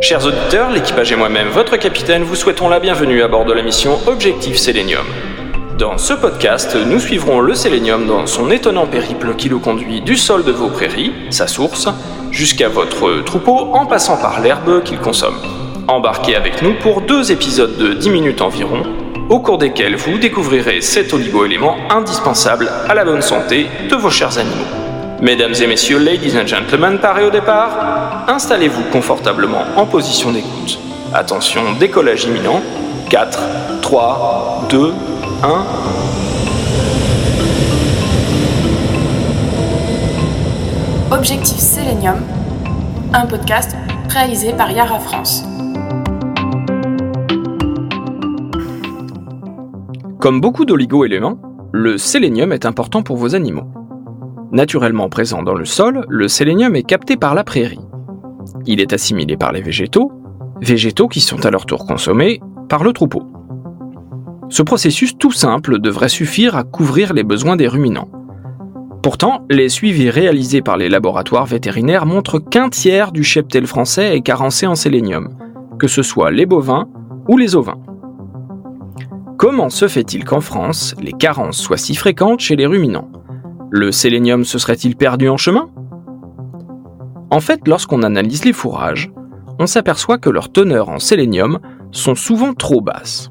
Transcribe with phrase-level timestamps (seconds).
[0.00, 3.62] Chers auditeurs, l'équipage et moi-même, votre capitaine, vous souhaitons la bienvenue à bord de la
[3.62, 5.04] mission Objectif Sélénium.
[5.78, 10.16] Dans ce podcast, nous suivrons le sélénium dans son étonnant périple qui le conduit du
[10.16, 11.88] sol de vos prairies, sa source,
[12.30, 15.36] jusqu'à votre troupeau en passant par l'herbe qu'il consomme.
[15.88, 18.82] Embarquez avec nous pour deux épisodes de 10 minutes environ,
[19.28, 24.38] au cours desquels vous découvrirez cet oligo-élément indispensable à la bonne santé de vos chers
[24.38, 24.66] animaux.
[25.20, 30.78] Mesdames et messieurs, ladies and gentlemen, parés au départ, installez-vous confortablement en position d'écoute.
[31.14, 32.60] Attention, décollage imminent.
[33.08, 33.38] 4,
[33.80, 34.94] 3, 2,
[35.42, 35.66] 1.
[41.16, 42.20] Objectif Selenium,
[43.12, 43.76] un podcast
[44.08, 45.44] réalisé par Yara France.
[50.24, 51.36] Comme beaucoup d'oligo-éléments,
[51.70, 53.66] le sélénium est important pour vos animaux.
[54.52, 57.86] Naturellement présent dans le sol, le sélénium est capté par la prairie.
[58.64, 60.12] Il est assimilé par les végétaux,
[60.62, 62.40] végétaux qui sont à leur tour consommés
[62.70, 63.22] par le troupeau.
[64.48, 68.08] Ce processus tout simple devrait suffire à couvrir les besoins des ruminants.
[69.02, 74.22] Pourtant, les suivis réalisés par les laboratoires vétérinaires montrent qu'un tiers du cheptel français est
[74.22, 75.36] carencé en sélénium,
[75.78, 76.88] que ce soit les bovins
[77.28, 77.76] ou les ovins.
[79.46, 83.10] Comment se fait-il qu'en France, les carences soient si fréquentes chez les ruminants?
[83.68, 85.68] Le sélénium se serait-il perdu en chemin?
[87.30, 89.12] En fait, lorsqu'on analyse les fourrages,
[89.58, 91.58] on s'aperçoit que leurs teneurs en sélénium
[91.92, 93.30] sont souvent trop basses.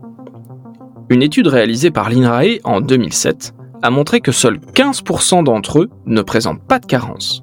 [1.09, 6.21] Une étude réalisée par l'INRAE en 2007 a montré que seuls 15% d'entre eux ne
[6.21, 7.41] présentent pas de carence.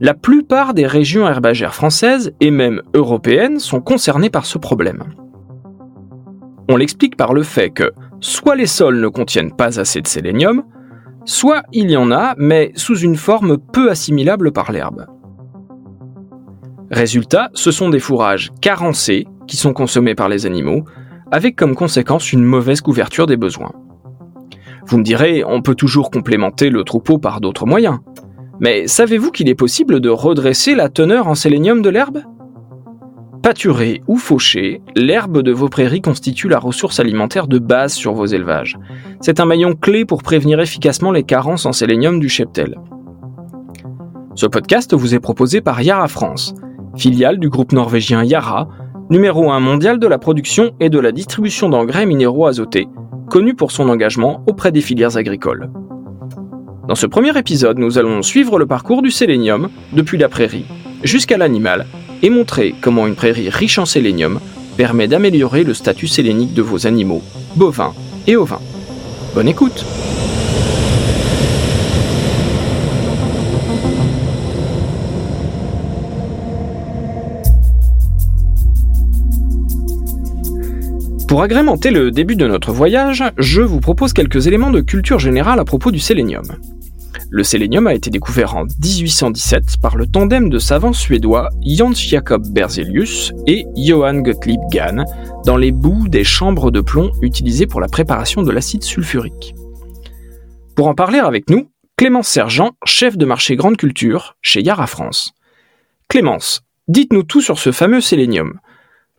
[0.00, 5.04] La plupart des régions herbagères françaises et même européennes sont concernées par ce problème.
[6.70, 10.62] On l'explique par le fait que soit les sols ne contiennent pas assez de sélénium,
[11.26, 15.06] Soit il y en a, mais sous une forme peu assimilable par l'herbe.
[16.90, 20.84] Résultat, ce sont des fourrages carencés qui sont consommés par les animaux,
[21.30, 23.72] avec comme conséquence une mauvaise couverture des besoins.
[24.86, 27.98] Vous me direz, on peut toujours complémenter le troupeau par d'autres moyens.
[28.58, 32.22] Mais savez-vous qu'il est possible de redresser la teneur en sélénium de l'herbe?
[33.42, 38.26] Pâturée ou fauchée, l'herbe de vos prairies constitue la ressource alimentaire de base sur vos
[38.26, 38.78] élevages.
[39.22, 42.76] C'est un maillon clé pour prévenir efficacement les carences en sélénium du cheptel.
[44.34, 46.54] Ce podcast vous est proposé par Yara France,
[46.96, 48.68] filiale du groupe norvégien Yara,
[49.08, 52.88] numéro 1 mondial de la production et de la distribution d'engrais minéraux azotés,
[53.30, 55.70] connu pour son engagement auprès des filières agricoles.
[56.86, 60.66] Dans ce premier épisode, nous allons suivre le parcours du sélénium depuis la prairie
[61.02, 61.86] jusqu'à l'animal
[62.22, 64.40] et montrer comment une prairie riche en sélénium
[64.76, 67.22] permet d'améliorer le statut sélénique de vos animaux,
[67.56, 67.94] bovins
[68.26, 68.60] et ovins.
[69.34, 69.84] Bonne écoute
[81.30, 85.60] Pour agrémenter le début de notre voyage, je vous propose quelques éléments de culture générale
[85.60, 86.42] à propos du sélénium.
[87.32, 92.44] Le sélénium a été découvert en 1817 par le tandem de savants suédois Jans Jacob
[92.48, 95.04] Berzelius et Johann Gottlieb Gahn
[95.44, 99.54] dans les boues des chambres de plomb utilisées pour la préparation de l'acide sulfurique.
[100.74, 105.32] Pour en parler avec nous, Clémence Sergent, chef de marché Grande Culture chez Yara France.
[106.08, 108.58] Clémence, dites-nous tout sur ce fameux sélénium.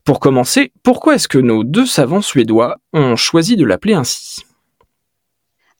[0.03, 4.43] Pour commencer, pourquoi est-ce que nos deux savants suédois ont choisi de l'appeler ainsi?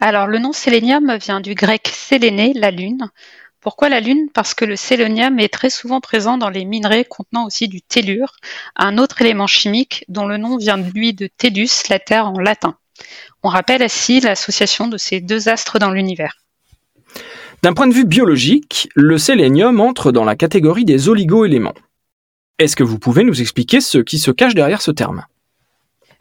[0.02, 3.08] Alors, le nom sélénium vient du grec séléné, la lune.
[3.62, 4.30] Pourquoi la lune?
[4.34, 8.34] Parce que le sélénium est très souvent présent dans les minerais contenant aussi du tellure,
[8.76, 12.40] un autre élément chimique dont le nom vient de lui de tellus, la Terre en
[12.40, 12.76] latin.
[13.44, 16.38] On rappelle ainsi l'association de ces deux astres dans l'univers.
[17.62, 21.76] D'un point de vue biologique, le sélénium entre dans la catégorie des oligo-éléments.
[22.58, 25.26] Est-ce que vous pouvez nous expliquer ce qui se cache derrière ce terme?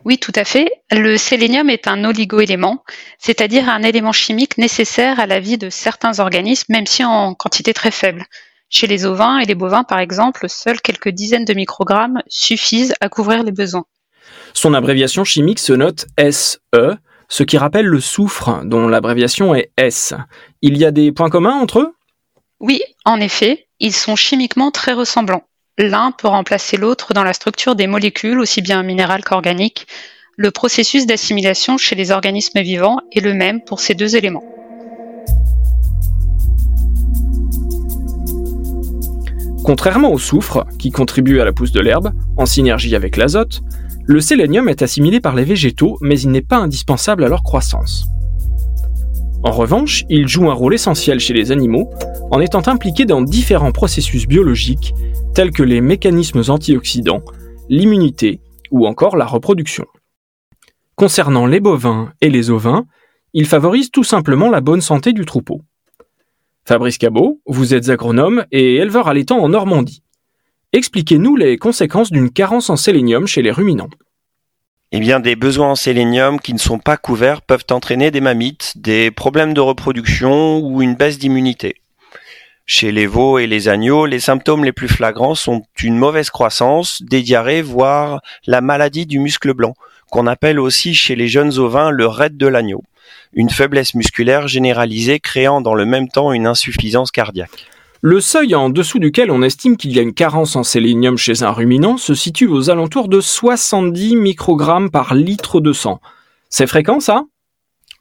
[0.05, 0.70] Oui, tout à fait.
[0.93, 2.83] Le sélénium est un oligoélément,
[3.19, 7.73] c'est-à-dire un élément chimique nécessaire à la vie de certains organismes, même si en quantité
[7.73, 8.25] très faible.
[8.69, 13.09] Chez les ovins et les bovins, par exemple, seuls quelques dizaines de microgrammes suffisent à
[13.09, 13.85] couvrir les besoins.
[14.53, 16.97] Son abréviation chimique se note SE,
[17.29, 20.15] ce qui rappelle le soufre, dont l'abréviation est S.
[20.61, 21.95] Il y a des points communs entre eux?
[22.59, 25.45] Oui, en effet, ils sont chimiquement très ressemblants.
[25.79, 29.87] L'un peut remplacer l'autre dans la structure des molécules, aussi bien minérales qu'organiques.
[30.37, 34.45] Le processus d'assimilation chez les organismes vivants est le même pour ces deux éléments.
[39.65, 43.61] Contrairement au soufre, qui contribue à la pousse de l'herbe, en synergie avec l'azote,
[44.07, 48.07] le sélénium est assimilé par les végétaux, mais il n'est pas indispensable à leur croissance.
[49.43, 51.91] En revanche, il joue un rôle essentiel chez les animaux
[52.31, 54.95] en étant impliqué dans différents processus biologiques
[55.35, 57.23] tels que les mécanismes antioxydants,
[57.69, 58.41] l'immunité
[58.71, 59.87] ou encore la reproduction.
[61.01, 62.85] Concernant les bovins et les ovins,
[63.33, 65.63] il favorise tout simplement la bonne santé du troupeau.
[66.67, 70.03] Fabrice Cabot, vous êtes agronome et éleveur allaitant en Normandie.
[70.75, 73.89] Expliquez-nous les conséquences d'une carence en sélénium chez les ruminants.
[74.93, 78.75] Eh bien, des besoins en sélénium qui ne sont pas couverts peuvent entraîner des mammites,
[78.77, 81.77] des problèmes de reproduction ou une baisse d'immunité.
[82.67, 87.01] Chez les veaux et les agneaux, les symptômes les plus flagrants sont une mauvaise croissance,
[87.01, 89.75] des diarrhées, voire la maladie du muscle blanc,
[90.11, 92.83] qu'on appelle aussi chez les jeunes ovins le raid de l'agneau,
[93.33, 97.67] une faiblesse musculaire généralisée créant dans le même temps une insuffisance cardiaque.
[98.03, 101.43] Le seuil en dessous duquel on estime qu'il y a une carence en sélénium chez
[101.43, 106.01] un ruminant se situe aux alentours de 70 microgrammes par litre de sang.
[106.49, 107.25] C'est fréquent ça?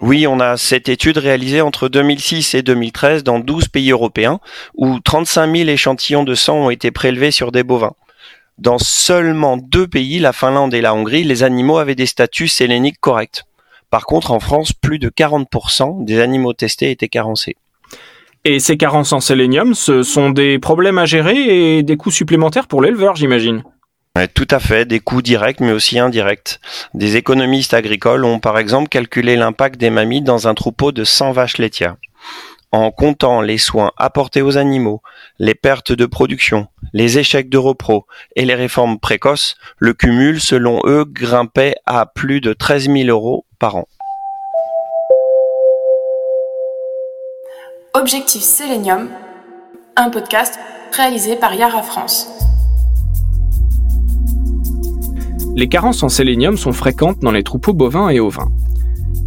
[0.02, 4.40] Oui, on a cette étude réalisée entre 2006 et 2013 dans 12 pays européens
[4.74, 7.96] où 35 000 échantillons de sang ont été prélevés sur des bovins.
[8.60, 13.00] Dans seulement deux pays, la Finlande et la Hongrie, les animaux avaient des statuts séléniques
[13.00, 13.44] corrects.
[13.90, 17.56] Par contre, en France, plus de 40% des animaux testés étaient carencés.
[18.44, 22.68] Et ces carences en sélénium, ce sont des problèmes à gérer et des coûts supplémentaires
[22.68, 23.64] pour l'éleveur, j'imagine.
[24.34, 26.60] tout à fait, des coûts directs mais aussi indirects.
[26.94, 31.32] Des économistes agricoles ont par exemple calculé l'impact des mamies dans un troupeau de 100
[31.32, 31.96] vaches laitières.
[32.72, 35.02] En comptant les soins apportés aux animaux,
[35.40, 38.06] les pertes de production, les échecs de repro
[38.36, 43.46] et les réformes précoces, le cumul, selon eux, grimpait à plus de 13 000 euros
[43.58, 43.88] par an.
[47.96, 49.10] Objectif Sélénium,
[49.96, 50.60] un podcast
[50.92, 52.30] réalisé par Yara France.
[55.56, 58.52] Les carences en sélénium sont fréquentes dans les troupeaux bovins et ovins.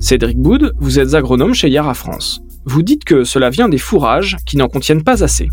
[0.01, 2.41] Cédric Boud, vous êtes agronome chez Yara France.
[2.65, 5.49] Vous dites que cela vient des fourrages qui n'en contiennent pas assez.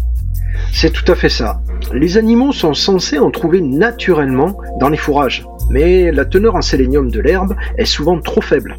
[0.72, 1.62] C'est tout à fait ça.
[1.94, 7.10] Les animaux sont censés en trouver naturellement dans les fourrages, mais la teneur en sélénium
[7.10, 8.78] de l'herbe est souvent trop faible.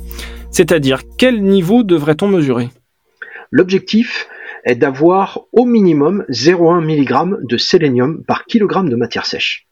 [0.51, 2.71] C'est-à-dire, quel niveau devrait-on mesurer?
[3.51, 4.29] L'objectif
[4.65, 9.67] est d'avoir au minimum 0,1 mg de sélénium par kilogramme de matière sèche.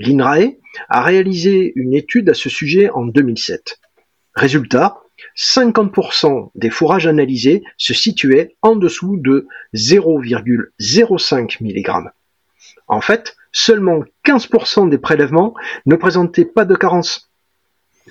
[0.00, 0.54] L'INRAE
[0.88, 3.78] a réalisé une étude à ce sujet en 2007.
[4.34, 4.98] Résultat,
[5.38, 12.10] 50% des fourrages analysés se situaient en dessous de 0,05 mg.
[12.88, 15.54] En fait, seulement 15% des prélèvements
[15.86, 17.30] ne présentaient pas de carence.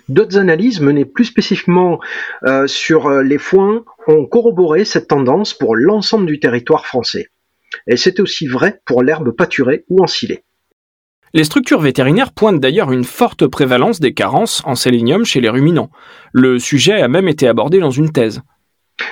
[0.07, 1.99] D'autres analyses menées plus spécifiquement
[2.43, 7.27] euh, sur euh, les foins ont corroboré cette tendance pour l'ensemble du territoire français.
[7.87, 10.43] Et c'est aussi vrai pour l'herbe pâturée ou ensilée.
[11.33, 15.89] Les structures vétérinaires pointent d'ailleurs une forte prévalence des carences en sélénium chez les ruminants.
[16.31, 18.41] Le sujet a même été abordé dans une thèse.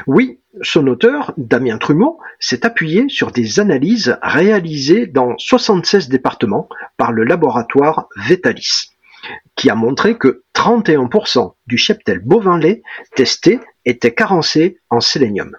[0.08, 7.12] Oui, son auteur, Damien Trumeau, s'est appuyé sur des analyses réalisées dans 76 départements par
[7.12, 8.92] le laboratoire Vetalis,
[9.56, 12.82] qui a montré que 31% du cheptel bovin lait
[13.16, 15.56] testé était carencé en sélénium.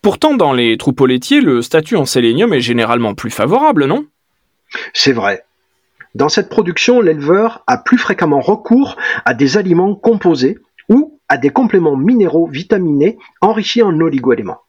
[0.00, 4.06] Pourtant, dans les troupeaux laitiers, le statut en sélénium est généralement plus favorable, non?
[4.94, 5.44] C'est vrai.
[6.14, 10.58] Dans cette production, l'éleveur a plus fréquemment recours à des aliments composés
[10.88, 14.62] ou à des compléments minéraux vitaminés enrichis en oligoéléments.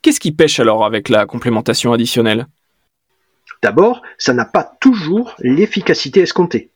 [0.00, 2.46] Qu'est-ce qui pêche alors avec la complémentation additionnelle?
[3.62, 6.70] D'abord, ça n'a pas toujours l'efficacité escomptée.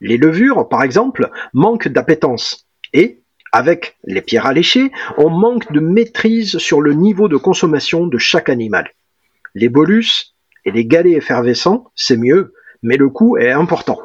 [0.00, 3.20] Les levures, par exemple, manquent d'appétence et,
[3.52, 8.48] avec les pierres alléchées, on manque de maîtrise sur le niveau de consommation de chaque
[8.48, 8.90] animal.
[9.54, 10.34] Les bolus
[10.64, 13.98] et les galets effervescents, c'est mieux, mais le coût est important.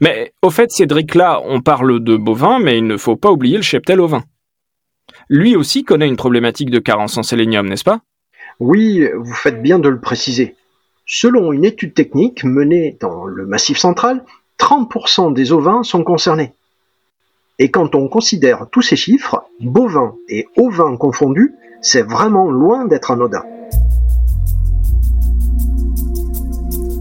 [0.00, 3.56] Mais au fait, Cédric, là, on parle de bovin, mais il ne faut pas oublier
[3.56, 4.22] le cheptel ovin.
[5.28, 8.00] Lui aussi connaît une problématique de carence en sélénium, n'est-ce pas?
[8.60, 10.56] Oui, vous faites bien de le préciser.
[11.06, 14.24] Selon une étude technique menée dans le Massif central,
[14.58, 16.52] 30% des ovins sont concernés.
[17.58, 23.10] Et quand on considère tous ces chiffres, bovins et ovins confondus, c'est vraiment loin d'être
[23.10, 23.42] anodin.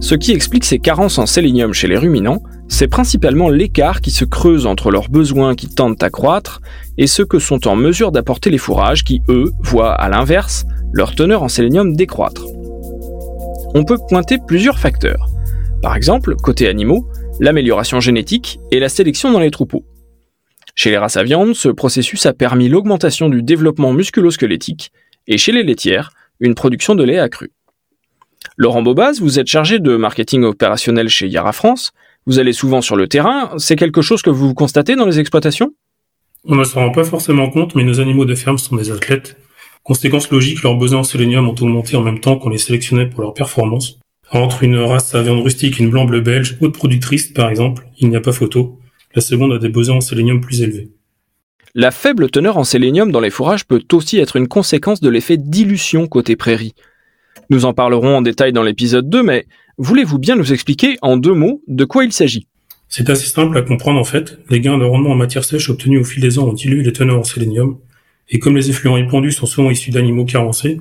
[0.08, 4.24] Ce qui explique ces carences en sélénium chez les ruminants, c'est principalement l'écart qui se
[4.24, 6.62] creuse entre leurs besoins qui tendent à croître
[6.98, 11.14] et ceux que sont en mesure d'apporter les fourrages qui, eux, voient à l'inverse leur
[11.14, 12.46] teneur en sélénium décroître.
[13.76, 15.28] On peut pointer plusieurs facteurs.
[15.82, 17.06] Par exemple, côté animaux,
[17.42, 19.84] l'amélioration génétique et la sélection dans les troupeaux.
[20.74, 24.94] Chez les races à viande, ce processus a permis l'augmentation du développement musculo-squelettique
[25.28, 27.52] et chez les laitières, une production de lait accrue.
[28.56, 31.92] Laurent Bobaz, vous êtes chargé de marketing opérationnel chez Yara France.
[32.26, 33.52] Vous allez souvent sur le terrain.
[33.58, 35.74] C'est quelque chose que vous constatez dans les exploitations?
[36.46, 39.38] On ne s'en rend pas forcément compte, mais nos animaux de ferme sont des athlètes.
[39.84, 43.22] Conséquence logique, leurs besoins en sélénium ont augmenté en même temps qu'on les sélectionnait pour
[43.22, 44.00] leur performance.
[44.32, 48.10] Entre une race à viande rustique et une blanc-bleu belge, haute productrice par exemple, il
[48.10, 48.80] n'y a pas photo.
[49.16, 50.92] La seconde a des besoins en sélénium plus élevés.
[51.74, 55.38] La faible teneur en sélénium dans les fourrages peut aussi être une conséquence de l'effet
[55.38, 56.74] dilution côté prairie.
[57.50, 59.46] Nous en parlerons en détail dans l'épisode 2, mais
[59.78, 62.46] voulez-vous bien nous expliquer en deux mots de quoi il s'agit?
[62.90, 64.38] C'est assez simple à comprendre en fait.
[64.50, 66.92] Les gains de rendement en matière sèche obtenus au fil des ans ont dilué les
[66.92, 67.78] teneurs en sélénium,
[68.30, 70.80] et comme les effluents épandus sont souvent issus d'animaux carencés,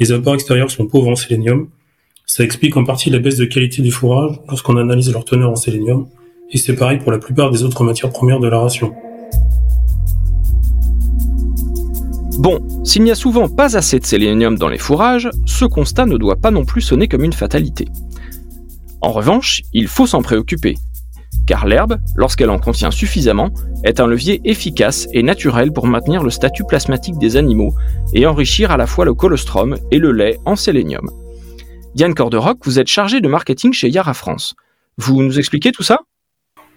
[0.00, 1.68] les apports extérieurs sont pauvres en sélénium.
[2.26, 5.56] Ça explique en partie la baisse de qualité des fourrages lorsqu'on analyse leur teneur en
[5.56, 6.08] sélénium,
[6.50, 8.92] et c'est pareil pour la plupart des autres matières premières de la ration.
[12.38, 16.16] Bon, s'il n'y a souvent pas assez de sélénium dans les fourrages, ce constat ne
[16.16, 17.88] doit pas non plus sonner comme une fatalité.
[19.00, 20.76] En revanche, il faut s'en préoccuper,
[21.48, 23.50] car l'herbe, lorsqu'elle en contient suffisamment,
[23.82, 27.74] est un levier efficace et naturel pour maintenir le statut plasmatique des animaux
[28.14, 31.10] et enrichir à la fois le colostrum et le lait en sélénium.
[31.96, 34.54] Yann Corderock, vous êtes chargé de marketing chez Yara France.
[34.96, 36.00] Vous nous expliquez tout ça?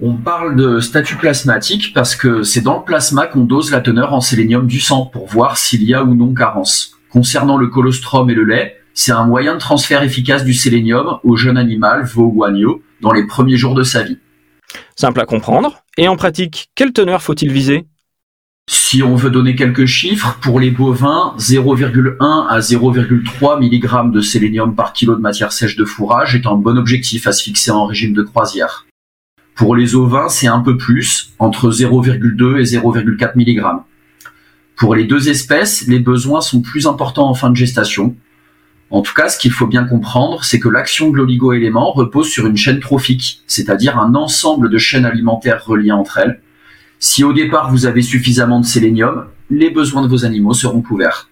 [0.02, 4.14] On parle de statut plasmatique parce que c'est dans le plasma qu'on dose la teneur
[4.14, 6.94] en sélénium du sang pour voir s'il y a ou non carence.
[7.12, 11.36] Concernant le colostrum et le lait, c'est un moyen de transfert efficace du sélénium au
[11.36, 14.18] jeune animal, veau ou agneau, dans les premiers jours de sa vie.
[14.96, 15.84] Simple à comprendre.
[15.98, 17.86] Et en pratique, quelle teneur faut-il viser?
[18.70, 24.76] Si on veut donner quelques chiffres, pour les bovins, 0,1 à 0,3 mg de sélénium
[24.76, 27.86] par kilo de matière sèche de fourrage est un bon objectif à se fixer en
[27.86, 28.86] régime de croisière.
[29.62, 33.64] Pour les ovins, c'est un peu plus, entre 0,2 et 0,4 mg.
[34.76, 38.16] Pour les deux espèces, les besoins sont plus importants en fin de gestation.
[38.90, 42.48] En tout cas, ce qu'il faut bien comprendre, c'est que l'action de l'oligo-élément repose sur
[42.48, 46.42] une chaîne trophique, c'est-à-dire un ensemble de chaînes alimentaires reliées entre elles.
[46.98, 51.30] Si au départ vous avez suffisamment de sélénium, les besoins de vos animaux seront couverts.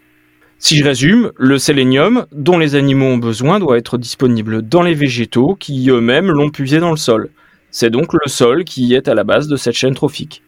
[0.59, 4.93] Si je résume, le sélénium dont les animaux ont besoin doit être disponible dans les
[4.93, 7.31] végétaux qui eux-mêmes l'ont puisé dans le sol.
[7.71, 10.43] C'est donc le sol qui est à la base de cette chaîne trophique.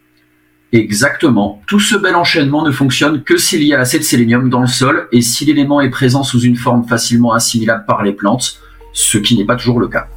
[0.74, 1.62] Exactement.
[1.68, 4.68] Tout ce bel enchaînement ne fonctionne que s'il y a assez de sélénium dans le
[4.68, 8.60] sol et si l'élément est présent sous une forme facilement assimilable par les plantes,
[8.94, 10.08] ce qui n'est pas toujours le cas.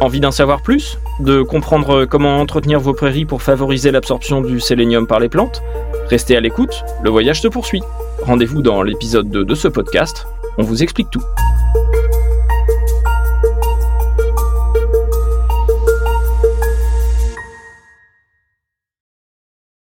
[0.00, 0.98] Envie d'en savoir plus?
[1.20, 5.62] De comprendre comment entretenir vos prairies pour favoriser l'absorption du sélénium par les plantes?
[6.08, 7.82] Restez à l'écoute, le voyage se poursuit.
[8.22, 10.26] Rendez-vous dans l'épisode 2 de ce podcast,
[10.58, 11.22] on vous explique tout.